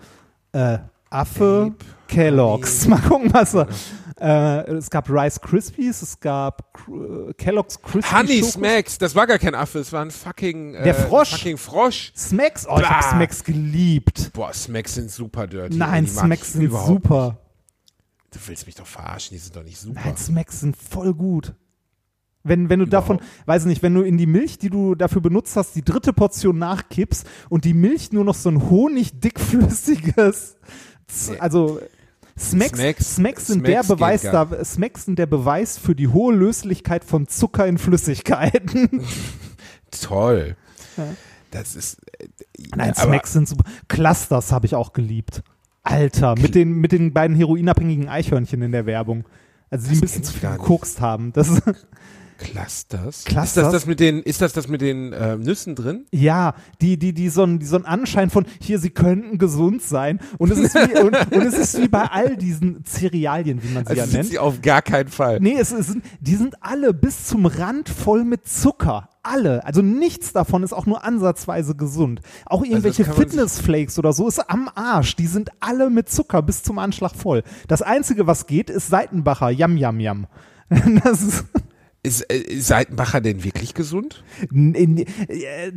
[0.53, 0.79] Äh,
[1.11, 2.87] Affe, Ape, Kellogg's.
[2.89, 3.69] Mal gucken, was er.
[4.21, 9.15] Äh, es gab Rice Krispies, es gab Cr- äh, Kellogg's Crispy Honey Schoko- Smacks, das
[9.17, 11.33] war gar kein Affe, es war ein fucking, äh, Der Frosch.
[11.33, 12.13] fucking Frosch.
[12.17, 12.65] Smacks.
[12.69, 13.03] Oh, ich hab.
[13.03, 14.31] Smacks geliebt.
[14.33, 15.77] Boah, Smacks sind super dirty.
[15.77, 17.27] Nein, Smacks sind super.
[17.29, 17.39] nicht.
[18.45, 20.01] Du willst mich doch verarschen, die sind doch nicht super.
[20.05, 21.53] Nein, Smacks sind voll gut.
[22.45, 23.47] Wenn, wenn du davon, Überhaupt.
[23.49, 26.13] weiß ich nicht, wenn du in die Milch, die du dafür benutzt hast, die dritte
[26.13, 30.57] Portion nachkippst und die Milch nur noch so ein Honig dickflüssiges,
[31.07, 31.39] Z- Nee.
[31.41, 31.81] also
[32.37, 36.35] Smacks, Smacks- Smacks, sind Smacks der Beweis da, Smacks sind der Beweis für die hohe
[36.35, 39.05] Löslichkeit von Zucker in Flüssigkeiten.
[40.03, 40.57] Toll.
[41.51, 41.99] Das ist.
[42.19, 42.27] Äh,
[42.77, 43.65] Nein, Smacks sind super.
[43.89, 45.43] Clusters habe ich auch geliebt.
[45.85, 49.25] Alter, mit den, mit den beiden heroinabhängigen Eichhörnchen in der Werbung.
[49.71, 51.33] Also die Das ein bisschen zu viel gekokst haben.
[51.33, 51.49] Das,
[52.39, 53.19] Clusters?
[53.19, 53.65] Ist Clusters?
[53.65, 56.07] das das mit den, ist das das mit den äh, Nüssen drin?
[56.13, 59.83] ja, die, die, die so, einen, die so einen Anschein von, hier, sie könnten gesund
[59.83, 60.21] sein.
[60.39, 63.85] Und es ist wie, und, und es ist wie bei all diesen Cerealien, wie man
[63.85, 64.31] sie Also ja nennt.
[64.31, 65.39] sie auf gar keinen Fall.
[65.41, 69.09] Nee, es, es sind, die sind alle bis zum Rand voll mit Zucker.
[69.27, 69.65] Alle.
[69.65, 72.21] Also nichts davon ist auch nur ansatzweise gesund.
[72.45, 75.17] Auch irgendwelche kann man sich- Fitnessflakes oder so ist am Arsch.
[75.17, 77.43] Die sind alle mit Zucker bis zum Anschlag voll.
[77.67, 79.49] Das Einzige, was geht, ist Seitenbacher.
[79.51, 80.27] Yam, yam, yam.
[81.05, 81.45] Das ist,
[82.05, 84.23] Ist, äh, ist Seitenbacher denn wirklich gesund?
[84.53, 85.73] n- n- äh,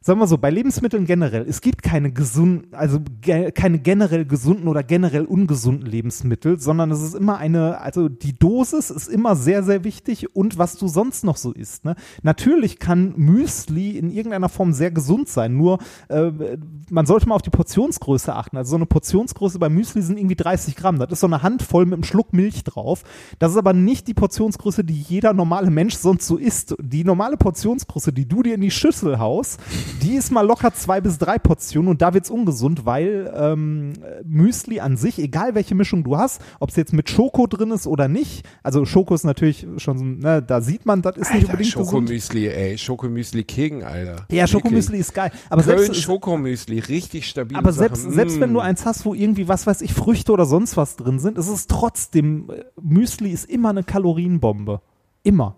[0.00, 4.68] sagen wir so, bei Lebensmitteln generell, es gibt keine gesunden, also ge keine generell gesunden
[4.68, 9.62] oder generell ungesunden Lebensmittel, sondern es ist immer eine, also die Dosis ist immer sehr,
[9.62, 11.84] sehr wichtig und was du sonst noch so isst.
[11.84, 11.96] Ne?
[12.22, 16.30] Natürlich kann Müsli in irgendeiner Form sehr gesund sein, nur äh,
[16.90, 18.56] man sollte mal auf die Portionsgröße achten.
[18.56, 20.98] Also so eine Portionsgröße bei Müsli sind irgendwie 30 Gramm.
[20.98, 23.02] Das ist so eine Handvoll mit einem Schluck Milch drauf.
[23.38, 26.74] Das ist aber nicht die Portionsgröße, die jeder normale Mensch sonst so isst.
[26.80, 29.60] Die normale Portionsgröße, die du dir in die Schüssel haust,
[30.02, 33.92] die ist mal locker zwei bis drei Portionen und da wird's ungesund, weil ähm,
[34.24, 37.86] Müsli an sich, egal welche Mischung du hast, ob es jetzt mit Schoko drin ist
[37.86, 41.42] oder nicht, also Schoko ist natürlich schon so, ne, da sieht man, das ist nicht
[41.44, 41.88] Alter, unbedingt gesund.
[42.08, 42.78] Schokomüsli, ey.
[42.78, 44.26] Schokomüsli Kegen, Alter.
[44.30, 45.30] Ja, Schokomüsli ist geil.
[45.50, 47.56] Aber Köln selbst, Schokomüsli, richtig stabil.
[47.56, 48.62] aber selbst, selbst wenn du Mm.
[48.62, 51.66] eins hast, wo irgendwie, was weiß ich, Früchte oder sonst was drin sind, ist es
[51.66, 54.80] trotzdem, äh, Müsli ist immer eine Kalorienbombe.
[55.22, 55.56] Immer.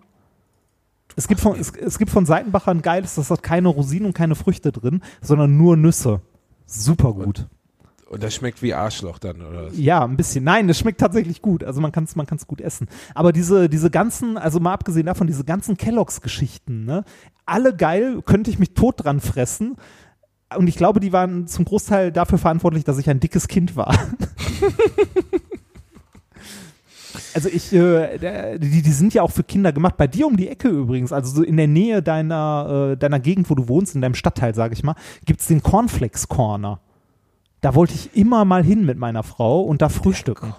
[1.16, 4.14] Es gibt, von, es, es gibt von Seitenbacher ein geiles, das hat keine Rosinen und
[4.14, 6.20] keine Früchte drin, sondern nur Nüsse.
[6.66, 7.46] Super gut.
[8.11, 9.79] Und das schmeckt wie Arschloch dann, oder was?
[9.79, 10.42] Ja, ein bisschen.
[10.42, 11.62] Nein, das schmeckt tatsächlich gut.
[11.62, 12.88] Also man kann es man kann's gut essen.
[13.14, 17.05] Aber diese, diese ganzen, also mal abgesehen davon, diese ganzen Kelloggs-Geschichten, ne,
[17.46, 19.77] alle geil, könnte ich mich tot dran fressen.
[20.57, 23.94] Und ich glaube, die waren zum Großteil dafür verantwortlich, dass ich ein dickes Kind war.
[27.35, 29.97] Also ich, äh, die, die sind ja auch für Kinder gemacht.
[29.97, 33.51] Bei dir um die Ecke übrigens, also so in der Nähe deiner, äh, deiner Gegend,
[33.51, 36.81] wo du wohnst, in deinem Stadtteil, sage ich mal, gibt's den Cornflakes Corner.
[37.61, 40.55] Da wollte ich immer mal hin mit meiner Frau und da frühstücken.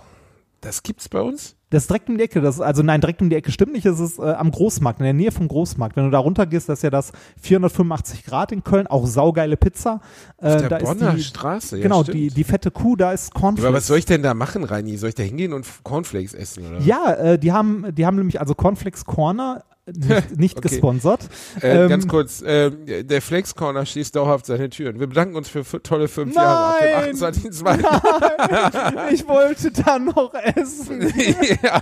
[0.62, 1.56] Das gibt's bei uns?
[1.72, 3.86] Das ist direkt um die Ecke, das, also nein, direkt um die Ecke stimmt nicht,
[3.86, 5.96] es ist äh, am Großmarkt, in der Nähe vom Großmarkt.
[5.96, 9.56] Wenn du da runter gehst, das ist ja das 485 Grad in Köln, auch saugeile
[9.56, 10.02] Pizza.
[10.38, 12.18] Äh, Auf der da Bonner ist die, Straße, ja, Genau, stimmt.
[12.18, 13.66] die, die fette Kuh, da ist Cornflakes.
[13.66, 14.98] Aber was soll ich denn da machen, Reini?
[14.98, 16.82] Soll ich da hingehen und Cornflakes essen, oder?
[16.82, 20.70] Ja, äh, die haben, die haben nämlich also Cornflakes Corner, nicht, nicht Okay.
[20.70, 21.22] gesponsert.
[21.62, 25.00] Äh, Ähm, ganz kurz, äh, der Flex Corner schließt dauerhaft seine Türen.
[25.00, 27.34] Wir bedanken uns für tolle fünf Jahre ab dem Nein!
[27.82, 29.14] 28.02.
[29.14, 31.02] ich wollte da noch essen.
[31.64, 31.82] ja,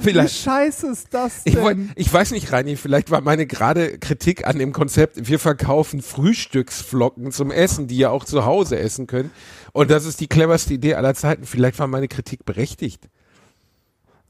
[0.00, 0.34] Wie vielleicht.
[0.36, 1.62] scheiße ist das Ich, denn?
[1.62, 6.02] wollt, ich weiß nicht, Reini, vielleicht war meine gerade Kritik an dem Konzept, wir verkaufen
[6.02, 9.30] Frühstücksflocken zum Essen, die ihr auch zu Hause essen könnt.
[9.72, 11.44] Und das ist die cleverste Idee aller Zeiten.
[11.44, 13.08] Vielleicht war meine Kritik berechtigt.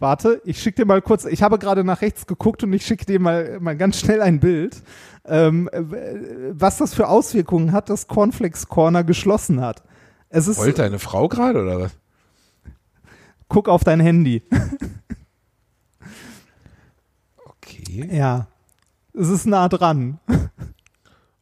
[0.01, 3.05] Warte, ich schicke dir mal kurz, ich habe gerade nach rechts geguckt und ich schicke
[3.05, 4.83] dir mal, mal ganz schnell ein Bild,
[5.25, 5.83] ähm, äh,
[6.53, 9.83] was das für Auswirkungen hat, dass Cornflakes Corner geschlossen hat.
[10.29, 11.93] Es ist, Wollte eine Frau gerade oder was?
[13.49, 14.43] guck auf dein Handy.
[17.45, 18.09] Okay.
[18.13, 18.47] Ja.
[19.15, 20.21] Es ist nah dran.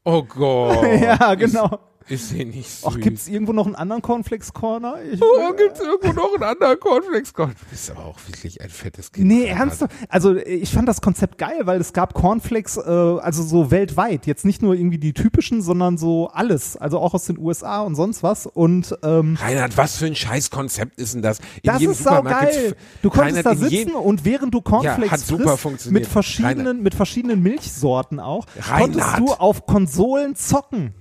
[0.05, 0.85] Oh Gott.
[1.01, 1.81] ja, genau.
[2.09, 2.85] Ist, hier nicht süß.
[2.87, 4.97] Ach, gibt's irgendwo noch einen anderen Cornflakes Corner?
[5.12, 7.35] Ich, Oh, gibt's irgendwo noch einen anderen Cornflakes?
[7.35, 9.27] Gott, du bist aber auch wirklich ein fettes Kind.
[9.27, 9.92] Nee, ernsthaft.
[10.09, 14.27] Also ich fand das Konzept geil, weil es gab Cornflakes, äh, also so weltweit.
[14.27, 16.77] Jetzt nicht nur irgendwie die typischen, sondern so alles.
[16.77, 18.47] Also auch aus den USA und sonst was.
[18.47, 21.38] Und ähm, Reinhard, was für ein Scheißkonzept ist denn das?
[21.38, 22.64] In das jedem ist sau Supermarkt geil.
[22.69, 26.03] f- Du konntest Reinhard, da sitzen und während du Cornflakes Ja, hat super frisst, funktioniert.
[26.05, 28.81] mit verschiedenen, mit verschiedenen Milchsorten auch, Reinhard.
[28.81, 30.95] konntest du auf Konsolen zocken.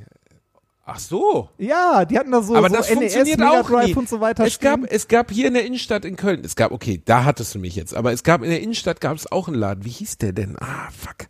[0.87, 1.49] Ach so.
[1.57, 3.95] Ja, die hatten da so, Aber so das NES, funktioniert Mega auch Drive nie.
[3.95, 6.71] und so weiter Es gab, es gab hier in der Innenstadt in Köln, es gab,
[6.71, 9.47] okay, da hattest du mich jetzt, aber es gab in der Innenstadt gab es auch
[9.47, 9.83] einen Laden.
[9.83, 10.55] Wie hieß der denn?
[10.59, 11.27] Ah, fuck.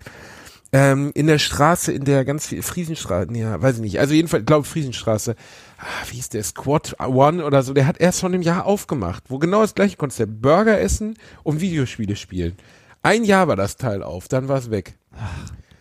[0.73, 3.99] Ähm, in der Straße, in der ganz viel, Friesenstraße, ja, weiß ich nicht.
[3.99, 5.35] Also jedenfalls, glaube Friesenstraße.
[5.77, 6.43] Ah, wie hieß der?
[6.43, 7.73] Squad One oder so.
[7.73, 10.41] Der hat erst vor einem Jahr aufgemacht, wo genau das gleiche Konzept.
[10.41, 12.57] Burger essen und Videospiele spielen.
[13.03, 14.97] Ein Jahr war das Teil auf, dann war es weg.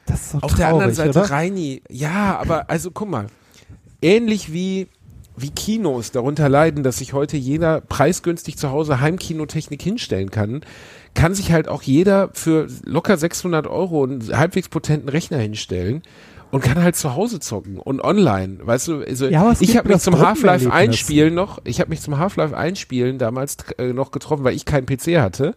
[0.06, 1.30] Das ist so Auf traurig, der anderen Seite oder?
[1.30, 3.26] Reini, ja, aber also guck mal,
[4.04, 4.88] ähnlich wie
[5.36, 10.60] wie Kinos darunter leiden, dass sich heute jeder preisgünstig zu Hause Heimkinotechnik hinstellen kann,
[11.14, 16.02] kann sich halt auch jeder für locker 600 Euro einen halbwegs potenten Rechner hinstellen
[16.52, 19.98] und kann halt zu Hause zocken und online, weißt du, also Ja, ich habe mich
[20.02, 24.54] zum Half-Life einspielen noch, ich habe mich zum Half-Life einspielen damals äh, noch getroffen, weil
[24.54, 25.56] ich keinen PC hatte.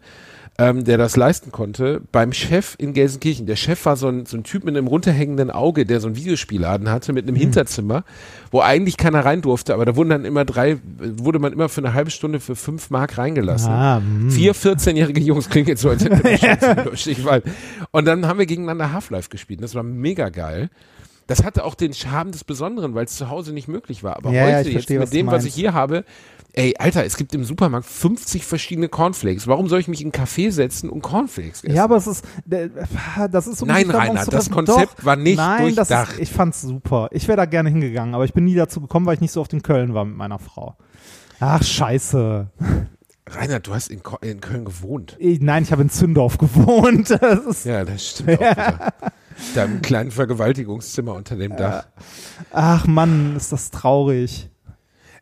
[0.59, 3.45] Ähm, der das leisten konnte, beim Chef in Gelsenkirchen.
[3.45, 6.15] Der Chef war so ein, so ein Typ mit einem runterhängenden Auge, der so einen
[6.15, 7.41] Videospielladen hatte mit einem Hm.
[7.41, 8.03] Hinterzimmer,
[8.49, 11.81] wo eigentlich keiner rein durfte, aber da wurden dann immer drei, wurde man immer für
[11.81, 13.71] eine halbe Stunde für fünf Mark reingelassen.
[13.71, 14.31] Ah, mh.
[14.31, 17.43] Vier 14-jährige Jungs klingt jetzt so, als hätten wir.
[17.91, 19.61] Und dann haben wir gegeneinander Half-Life gespielt.
[19.61, 20.71] Das war mega geil.
[21.27, 24.15] Das hatte auch den Charme des Besonderen, weil es zu Hause nicht möglich war.
[24.15, 26.05] Aber Ja, heute jetzt verstehe, was mit dem, was ich hier habe,
[26.53, 29.45] ey, Alter, es gibt im Supermarkt 50 verschiedene Cornflakes.
[29.45, 31.75] Warum soll ich mich in einen Café setzen und Cornflakes essen?
[31.75, 35.37] Ja, aber es ist, das ist so ein Nein, Rainer, das Konzept Doch, war nicht
[35.37, 36.13] Nein, das durchdacht.
[36.13, 37.09] ist, ich fand's super.
[37.11, 39.41] Ich wäre da gerne hingegangen, aber ich bin nie dazu gekommen, weil ich nicht so
[39.41, 40.77] oft in Köln war mit meiner Frau.
[41.39, 42.49] Ach, scheiße.
[43.29, 45.17] Rainer, du hast in, Köln gewohnt.
[45.19, 47.09] Ich, nein, ich habe in Zündorf gewohnt.
[47.21, 48.45] Das ist, Ja, das stimmt auch
[49.55, 51.85] im kleinen Vergewaltigungszimmer unter dem Dach.
[52.51, 54.49] ach Mann, ist das traurig.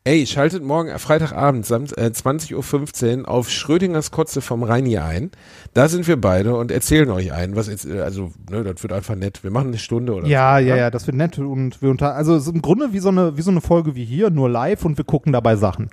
[0.08, 5.32] Ey, schaltet morgen äh, Freitagabend Sam äh, 20.15 Uhr auf Schrödingers Kotze vom Reini ein.
[5.74, 8.94] Da sind wir beide und erzählen euch ein, was jetzt, äh, also, ne, das wird
[8.94, 9.44] einfach nett.
[9.44, 10.66] Wir machen eine Stunde oder Ja, so.
[10.68, 13.10] ja, ja, das wird nett und wir unter, also es ist im Grunde wie so
[13.10, 15.90] eine, wie so eine Folge wie hier, nur live und wir gucken dabei Sachen.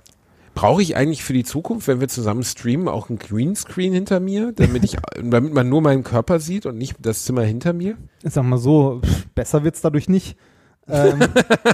[0.55, 4.51] Brauche ich eigentlich für die Zukunft, wenn wir zusammen streamen, auch ein Greenscreen hinter mir,
[4.51, 7.97] damit ich, damit man nur meinen Körper sieht und nicht das Zimmer hinter mir?
[8.23, 9.01] Ich sag mal so,
[9.35, 10.37] besser wird's dadurch nicht.
[10.87, 11.19] ähm,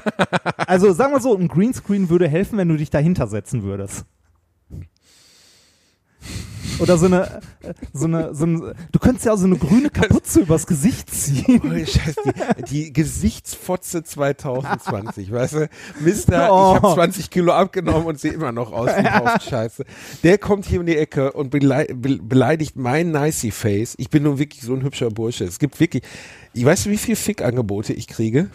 [0.58, 4.06] also sagen wir so, ein Greenscreen würde helfen, wenn du dich dahinter setzen würdest.
[6.80, 9.90] Oder so eine, äh, so eine, so ein, du könntest ja auch so eine grüne
[9.94, 11.62] Kapuze übers Gesicht ziehen.
[11.66, 12.22] Oh, Scheiße,
[12.70, 15.70] die, die Gesichtsfotze 2020, weißt du?
[16.00, 16.76] Mister, Oh.
[16.78, 19.84] ich habe 20 Kilo abgenommen und sehe immer noch aus wie Haufen Scheiße.
[20.24, 23.96] Der kommt hier um die Ecke und belei be beleidigt mein Nicey Face.
[23.98, 25.44] Ich bin nun wirklich so ein hübscher Bursche.
[25.44, 26.04] Es gibt wirklich,
[26.54, 28.50] ich weiß du, wie viel Fickangebote ich kriege?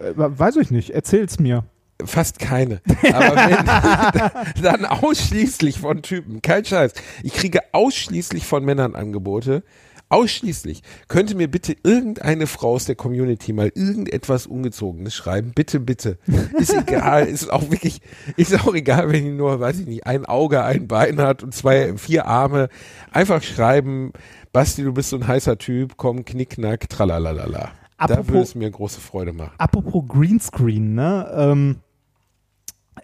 [0.00, 1.64] Äh, Weiß ich nicht, erzähl's mir.
[2.06, 2.80] Fast keine.
[3.12, 6.42] Aber wenn, dann ausschließlich von Typen.
[6.42, 6.92] Kein Scheiß.
[7.22, 9.62] Ich kriege ausschließlich von Männern Angebote.
[10.08, 10.82] Ausschließlich.
[11.08, 15.52] Könnte mir bitte irgendeine Frau aus der Community mal irgendetwas Ungezogenes schreiben?
[15.54, 16.18] Bitte, bitte.
[16.58, 17.24] Ist egal.
[17.26, 18.02] Ist auch wirklich,
[18.36, 21.54] ist auch egal, wenn die nur, weiß ich nicht, ein Auge, ein Bein hat und
[21.54, 22.68] zwei, vier Arme.
[23.10, 24.12] Einfach schreiben,
[24.52, 27.70] Basti, du bist so ein heißer Typ, komm, knickknack, tralalala.
[27.96, 29.52] Da Apropos- würde es mir große Freude machen.
[29.56, 31.32] Apropos Greenscreen, ne?
[31.34, 31.76] Ähm,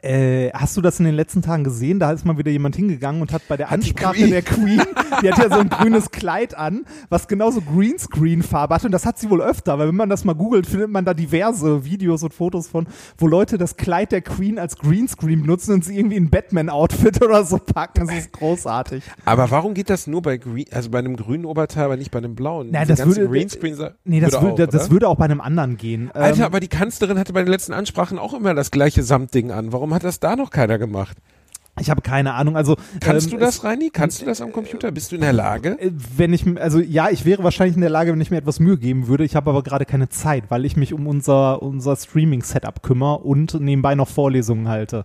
[0.03, 1.98] äh, hast du das in den letzten Tagen gesehen?
[1.98, 4.83] Da ist mal wieder jemand hingegangen und hat bei der Hat Ansprache Queen- der Queen,
[5.22, 8.85] die hat ja so ein grünes Kleid an, was genauso Greenscreen-Farbe hat.
[8.85, 11.14] Und das hat sie wohl öfter, weil wenn man das mal googelt, findet man da
[11.14, 15.85] diverse Videos und Fotos von, wo Leute das Kleid der Queen als Greenscreen benutzen und
[15.85, 18.07] sie irgendwie in Batman-Outfit oder so packen.
[18.07, 19.03] Das ist großartig.
[19.24, 22.18] Aber warum geht das nur bei Green, also bei einem grünen Oberteil, aber nicht bei
[22.18, 22.70] einem blauen?
[22.70, 25.77] Nein, das würde- Greenscreen sa- Nee, das würde, auch, das würde auch bei einem anderen
[25.77, 26.11] gehen.
[26.12, 29.51] Alter, Ähm, aber die Kanzlerin hatte bei den letzten Ansprachen auch immer das gleiche Samtding
[29.51, 29.72] an.
[29.72, 31.16] Warum hat das da noch keiner gemacht?
[31.80, 32.56] ich habe keine Ahnung.
[32.56, 33.90] Also Kannst ähm, du das, Reini?
[33.92, 34.90] Kannst du das am Computer?
[34.90, 35.78] Bist du in der Lage?
[35.80, 38.58] Äh, Wenn ich, also ja, ich wäre wahrscheinlich in der Lage, wenn ich mir etwas
[38.58, 39.22] Mühe geben würde.
[39.22, 43.54] Ich habe aber gerade keine Zeit, weil ich mich um unser, unser Streaming-Setup kümmere und
[43.60, 45.04] nebenbei noch Vorlesungen halte.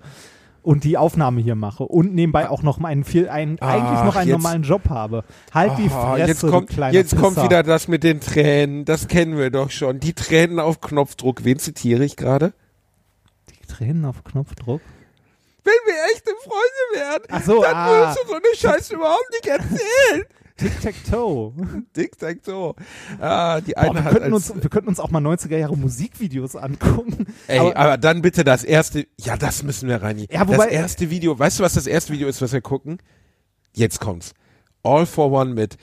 [0.64, 4.16] Und die Aufnahme hier mache und nebenbei auch noch einen, viel, einen, Ach, eigentlich noch
[4.16, 5.26] einen jetzt- normalen Job habe.
[5.54, 7.44] Halt die Ah, Fresse, jetzt kommt, kleiner jetzt kommt Pisser.
[7.50, 8.86] wieder das mit den Tränen.
[8.86, 10.00] Das kennen wir doch schon.
[10.00, 11.44] Die Tränen auf Knopfdruck.
[11.44, 12.54] Wen zitiere ich gerade?
[13.74, 14.82] Tränen auf Knopfdruck.
[15.64, 17.90] Wenn wir echte Freunde wären, Ach so, dann ah.
[17.90, 20.26] würdest du so eine Scheiße überhaupt nicht erzählen.
[20.58, 21.54] Tic-Tac-Toe.
[21.96, 22.76] Dick, tac, so.
[23.20, 25.76] Ah, die Boah, eine wir, hat könnten uns, wir könnten uns auch mal 90er Jahre
[25.76, 27.26] Musikvideos angucken.
[27.48, 30.20] Ey, aber, aber, dann bitte das erste, ja, das müssen wir rein.
[30.30, 33.00] Ja, wobei- das erste Video, weißt du, was das erste Video ist, was wir gucken?
[33.74, 34.34] Jetzt kommt's.
[34.84, 35.78] All for One mit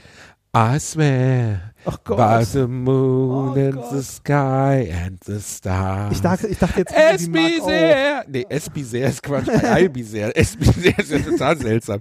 [0.56, 1.72] I swear
[2.04, 2.16] Gott.
[2.18, 3.90] by the moon Oh and Gott.
[3.92, 6.12] the sky and the stars.
[6.12, 7.24] Ich dachte, ich dachte jetzt, Es
[7.64, 8.24] sehr.
[8.28, 9.46] Nee, es be sehr ist Quatsch.
[9.78, 10.36] I be sehr.
[10.36, 12.00] Es be sehr ist ja total seltsam.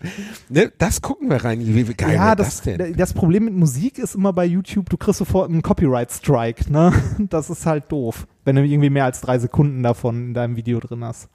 [0.49, 1.59] Ne, das gucken wir rein.
[1.61, 2.97] Wie, geil ja, das, das denn?
[2.97, 6.91] das Problem mit Musik ist immer bei YouTube, du kriegst sofort einen Copyright-Strike, ne?
[7.29, 10.79] Das ist halt doof, wenn du irgendwie mehr als drei Sekunden davon in deinem Video
[10.79, 11.29] drin hast.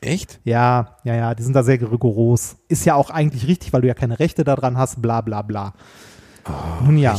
[0.00, 0.38] Echt?
[0.44, 2.56] Ja, ja, ja, die sind da sehr rigoros.
[2.68, 5.74] Ist ja auch eigentlich richtig, weil du ja keine Rechte daran hast, bla bla bla.
[6.84, 7.16] Nun ja.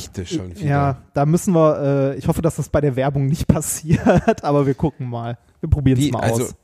[0.62, 4.66] Ja, da müssen wir, äh, ich hoffe, dass das bei der Werbung nicht passiert, aber
[4.66, 5.38] wir gucken mal.
[5.62, 6.56] Wir probieren es Wie, mal also, aus.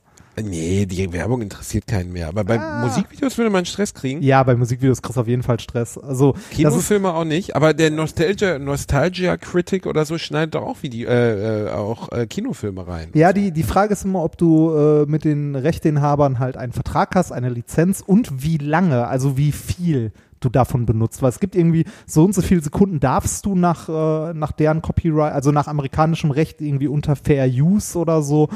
[0.42, 2.28] nee, die Werbung interessiert keinen mehr.
[2.28, 2.84] Aber bei Ah.
[2.86, 4.22] Musikvideos würde man Stress kriegen.
[4.22, 5.98] Ja, bei Musikvideos kriegst du auf jeden Fall Stress.
[5.98, 11.08] Also, Kinofilme auch nicht, aber der Nostalgia, Nostalgia Critic oder so schneidet doch auch Video,
[11.10, 13.10] äh, äh, auch äh, Kinofilme rein.
[13.14, 17.14] Ja, die, die Frage ist immer, ob du äh, mit den Rechteinhabern halt einen Vertrag
[17.14, 20.12] hast, eine Lizenz und wie lange, also wie viel
[20.46, 23.88] du davon benutzt, weil es gibt irgendwie so und so viele Sekunden darfst du nach,
[23.88, 28.48] äh, nach deren Copyright, also nach amerikanischem Recht irgendwie unter Fair Use oder so.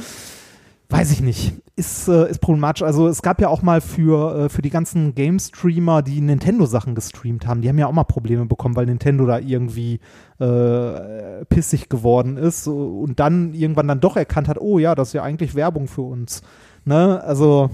[0.90, 1.54] Weiß ich nicht.
[1.76, 2.82] Ist, äh, ist problematisch.
[2.82, 7.46] Also es gab ja auch mal für, äh, für die ganzen Game-Streamer, die Nintendo-Sachen gestreamt
[7.46, 10.00] haben, die haben ja auch mal Probleme bekommen, weil Nintendo da irgendwie
[10.40, 15.14] äh, pissig geworden ist und dann irgendwann dann doch erkannt hat, oh ja, das ist
[15.14, 16.42] ja eigentlich Werbung für uns.
[16.84, 17.22] Ne?
[17.22, 17.70] Also.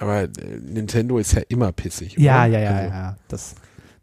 [0.00, 0.28] Aber äh,
[0.66, 2.16] Nintendo ist ja immer pissig.
[2.18, 2.58] Ja, oder?
[2.58, 2.90] ja, ja, also.
[2.90, 3.16] ja.
[3.28, 3.54] Das,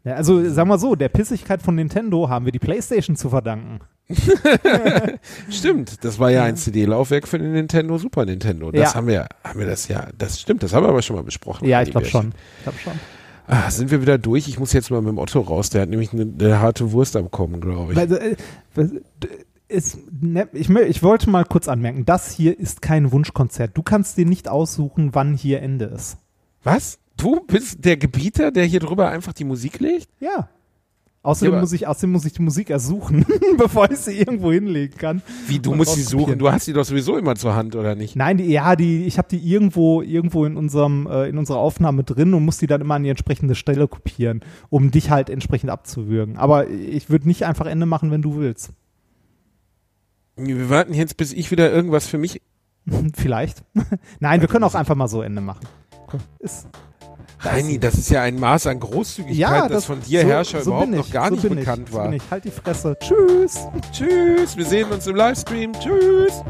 [0.04, 0.14] ja.
[0.14, 3.80] Also sagen wir so, der Pissigkeit von Nintendo haben wir die PlayStation zu verdanken.
[5.50, 8.70] Stimmt, das war ja ein CD-Laufwerk für den Nintendo Super Nintendo.
[8.70, 8.94] Das Ja.
[8.94, 11.68] haben wir, haben wir das ja, das stimmt, das haben wir aber schon mal besprochen.
[11.68, 12.32] Ja, ich glaube schon.
[12.58, 12.92] Ich glaube schon.
[13.50, 14.46] Ah, sind wir wieder durch?
[14.46, 15.70] Ich muss jetzt mal mit dem Otto raus.
[15.70, 17.98] Der hat nämlich eine, eine harte Wurst am Kommen, glaube ich.
[17.98, 18.36] Weil, äh,
[19.68, 23.76] ist, ne, ich, ich wollte mal kurz anmerken, das hier ist kein Wunschkonzert.
[23.76, 26.18] Du kannst dir nicht aussuchen, wann hier Ende ist.
[26.62, 26.98] Was?
[27.16, 30.08] Du bist der Gebieter, der hier drüber einfach die Musik legt?
[30.20, 30.48] Ja.
[31.22, 33.26] Außerdem, Ja, muss ich, außerdem muss ich die Musik ersuchen,
[33.58, 35.20] bevor ich sie irgendwo hinlegen kann.
[35.48, 36.38] Wie, du musst sie suchen.
[36.38, 38.14] Du hast sie doch sowieso immer zur Hand, oder nicht?
[38.14, 42.04] Nein, die, ja, die, ich habe die irgendwo, irgendwo in unserem, äh, in unserer Aufnahme
[42.04, 45.70] drin und muss die dann immer an die entsprechende Stelle kopieren, um dich halt entsprechend
[45.70, 46.36] abzuwürgen.
[46.36, 48.70] Aber ich würde nicht einfach Ende machen, wenn du willst.
[50.38, 52.40] Wir warten jetzt, bis ich wieder irgendwas für mich.
[53.16, 53.62] Vielleicht.
[54.20, 55.66] Nein, wir können auch einfach mal so Ende machen.
[56.38, 56.66] Ist,
[57.44, 60.70] Heini, das ist ja ein Maß an Großzügigkeit, ja, das, von dir, so- Herrscher, so
[60.70, 62.12] überhaupt noch gar so nicht bekannt ich, war.
[62.30, 62.96] Halt die Fresse.
[62.98, 63.58] Tschüss.
[63.92, 65.72] Tschüss, wir sehen uns im Livestream.
[65.74, 66.42] Tschüss.